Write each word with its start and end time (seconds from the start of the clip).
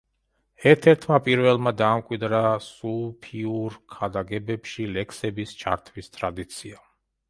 ერთ-ერთმა 0.69 1.19
პირველმა 1.27 1.73
დაამკვიდრა 1.83 2.41
სუფიურ 2.69 3.79
ქადაგებებში 3.95 4.91
ლექსების 4.99 5.59
ჩართვის 5.65 6.15
ტრადიცია. 6.19 6.87